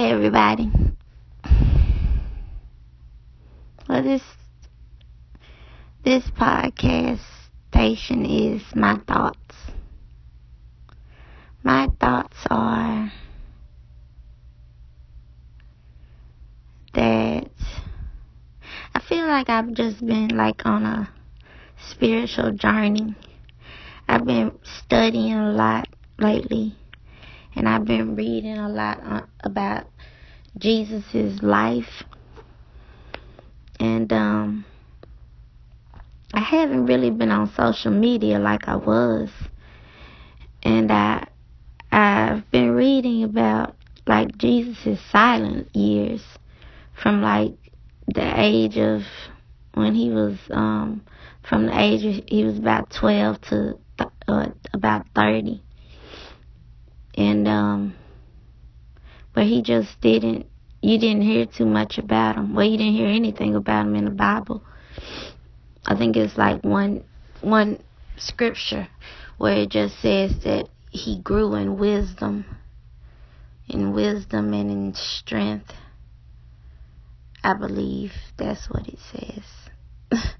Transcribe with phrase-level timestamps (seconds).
[0.00, 0.72] Hi, everybody.
[3.86, 4.22] Well, this
[6.04, 7.20] this podcast
[7.68, 9.56] station is my thoughts.
[11.62, 13.12] My thoughts are
[16.94, 17.50] that
[18.94, 21.12] I feel like I've just been like on a
[21.90, 23.14] spiritual journey.
[24.08, 25.88] I've been studying a lot
[26.18, 26.74] lately
[27.54, 29.86] and I've been reading a lot uh, about
[30.58, 32.04] Jesus's life.
[33.78, 34.64] And um
[36.32, 39.30] I haven't really been on social media like I was.
[40.62, 41.26] And I
[41.90, 43.76] I've been reading about
[44.06, 46.22] like Jesus's silent years
[47.02, 47.54] from like
[48.06, 49.02] the age of
[49.74, 51.02] when he was um
[51.48, 55.62] from the age of, he was about 12 to th- uh, about 30
[57.16, 57.94] and um
[59.34, 60.46] but he just didn't
[60.82, 62.54] you didn't hear too much about him.
[62.54, 64.62] Well you didn't hear anything about him in the bible.
[65.86, 67.04] I think it's like one
[67.40, 67.82] one
[68.16, 68.88] scripture
[69.38, 72.44] where it just says that he grew in wisdom
[73.70, 75.72] in wisdom and in strength.
[77.42, 80.24] I believe that's what it says.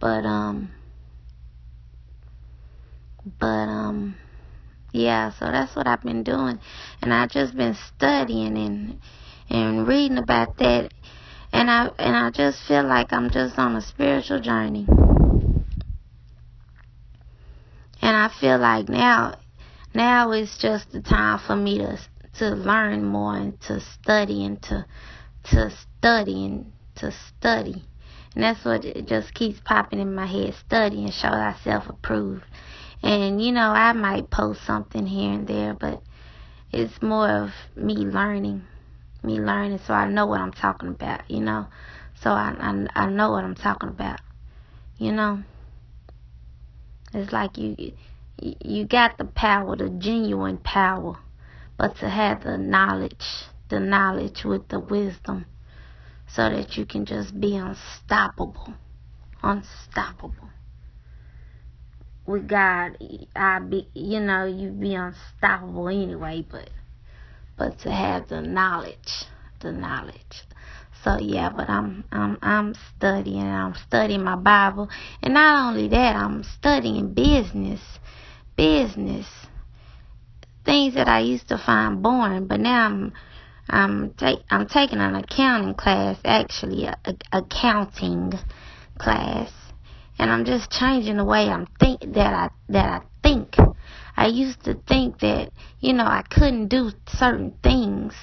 [0.00, 0.70] But um
[3.40, 4.16] but um
[4.94, 6.60] yeah, so that's what I've been doing.
[7.02, 9.00] And I just been studying and
[9.50, 10.92] and reading about that
[11.52, 14.86] and I and I just feel like I'm just on a spiritual journey.
[18.00, 19.36] And I feel like now
[19.94, 21.98] now is just the time for me to
[22.38, 24.86] to learn more and to study and to
[25.50, 27.82] to study and to study.
[28.36, 30.54] And that's what it just keeps popping in my head.
[30.54, 32.44] Study and show thyself approved.
[33.04, 36.02] And, you know, I might post something here and there, but
[36.72, 38.64] it's more of me learning.
[39.22, 41.66] Me learning so I know what I'm talking about, you know.
[42.22, 44.20] So I, I, I know what I'm talking about,
[44.96, 45.42] you know.
[47.12, 47.92] It's like you
[48.40, 51.18] you got the power, the genuine power,
[51.76, 55.44] but to have the knowledge, the knowledge with the wisdom,
[56.26, 58.72] so that you can just be unstoppable,
[59.42, 60.48] unstoppable
[62.26, 62.96] with God,
[63.36, 66.44] I be, you know, you be unstoppable anyway.
[66.50, 66.70] But,
[67.56, 69.24] but to have the knowledge,
[69.60, 70.44] the knowledge.
[71.02, 73.42] So yeah, but I'm, I'm, I'm studying.
[73.42, 74.88] I'm studying my Bible,
[75.22, 77.80] and not only that, I'm studying business,
[78.56, 79.26] business,
[80.64, 83.12] things that I used to find boring, but now I'm.
[83.66, 88.34] I'm take I'm taking an accounting class, actually, a, a accounting
[88.98, 89.50] class
[90.18, 93.56] and I'm just changing the way I'm think that I that I think.
[94.16, 98.14] I used to think that you know I couldn't do certain things,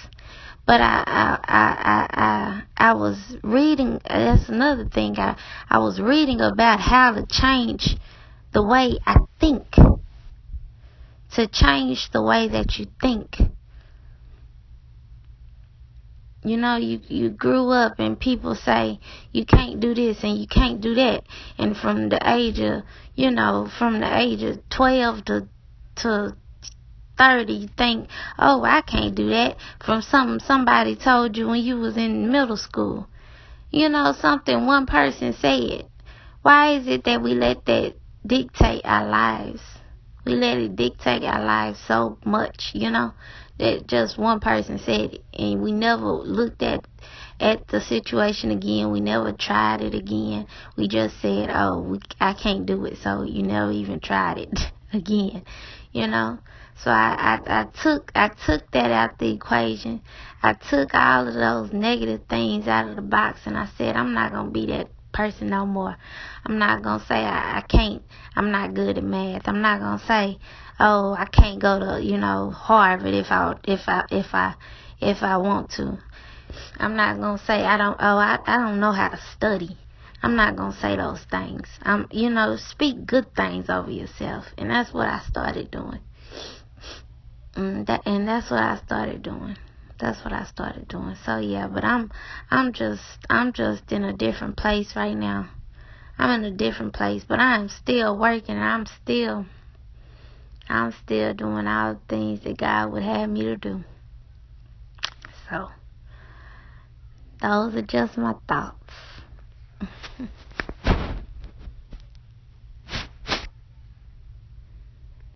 [0.66, 4.00] but I I I I I, I was reading.
[4.07, 5.18] That's another thing.
[5.18, 5.38] I
[5.69, 7.97] I was reading about how to change
[8.53, 9.75] the way I think.
[11.35, 13.38] To change the way that you think
[16.44, 19.00] you know, you you grew up and people say
[19.31, 21.24] you can't do this and you can't do that,
[21.57, 22.84] and from the age of
[23.16, 25.47] you know from the age of twelve to
[25.97, 26.35] to
[27.18, 28.09] thirty, you think,
[28.40, 29.57] oh, I can't do that.
[29.85, 33.08] From something somebody told you when you was in middle school,
[33.69, 35.88] you know, something one person said.
[36.41, 37.94] Why is it that we let that
[38.25, 39.62] dictate our lives?
[40.26, 43.14] We let it dictate our lives so much, you know
[43.58, 45.26] that just one person said it.
[45.38, 46.86] And we never looked at
[47.40, 48.92] at the situation again.
[48.92, 50.48] We never tried it again.
[50.76, 52.98] We just said oh we, i can't do it.
[52.98, 54.59] So you never even tried it
[54.94, 55.44] again
[55.92, 56.40] you know?
[56.84, 60.02] So I, I i took i took that out the equation.
[60.42, 64.14] I took all of those negative things out of the box and i said i'm
[64.14, 65.96] not to be that person no more.
[66.46, 68.02] I'm not gonna say I, I can't.
[68.36, 69.48] I'm not good at math.
[69.48, 70.40] I'm not gonna say
[70.82, 74.56] oh, I can't go to, you know, Harvard if I if I if I
[75.00, 76.00] if I want to.
[76.78, 79.78] I'm not gonna say I don't oh I I don't know how to study.
[80.24, 81.68] I'm not gonna say those things.
[81.82, 84.46] I'm you know, speak good things over yourself.
[84.58, 86.00] And that's what I started doing.
[87.56, 89.58] And that and that's what I started doing.
[90.02, 91.16] That's what I started doing.
[91.26, 92.12] So yeah, but I'm
[92.50, 95.50] I'm just I'm just in a different place right now.
[96.18, 98.58] I'm in a different place, but I'm still working.
[98.58, 99.46] I'm still
[100.68, 103.84] I'm still doing all the things that God would have me to do.
[105.50, 105.70] So,
[107.42, 108.94] those are just my thoughts.